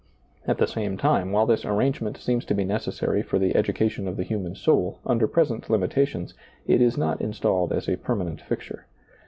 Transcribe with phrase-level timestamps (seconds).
[0.47, 4.07] At the same time, while this arrangement seems to be necessary for the educa tion
[4.07, 6.33] of the human soul, under present limitadons,
[6.65, 8.87] it is not installed as a permanent fixture.